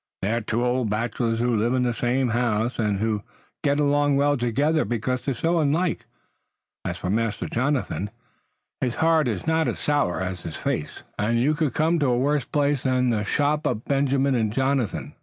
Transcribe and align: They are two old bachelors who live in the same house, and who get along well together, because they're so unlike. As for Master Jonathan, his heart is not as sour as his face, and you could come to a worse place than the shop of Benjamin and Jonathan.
They 0.23 0.33
are 0.33 0.41
two 0.41 0.65
old 0.65 0.89
bachelors 0.89 1.37
who 1.37 1.55
live 1.55 1.75
in 1.75 1.83
the 1.83 1.93
same 1.93 2.29
house, 2.29 2.79
and 2.79 2.97
who 2.97 3.21
get 3.63 3.79
along 3.79 4.15
well 4.15 4.35
together, 4.35 4.83
because 4.83 5.21
they're 5.21 5.35
so 5.35 5.59
unlike. 5.59 6.07
As 6.83 6.97
for 6.97 7.11
Master 7.11 7.47
Jonathan, 7.47 8.09
his 8.79 8.95
heart 8.95 9.27
is 9.27 9.45
not 9.45 9.67
as 9.67 9.77
sour 9.77 10.19
as 10.19 10.41
his 10.41 10.55
face, 10.55 11.03
and 11.19 11.39
you 11.39 11.53
could 11.53 11.75
come 11.75 11.99
to 11.99 12.07
a 12.07 12.17
worse 12.17 12.45
place 12.45 12.81
than 12.81 13.11
the 13.11 13.23
shop 13.23 13.67
of 13.67 13.85
Benjamin 13.85 14.33
and 14.33 14.51
Jonathan. 14.51 15.13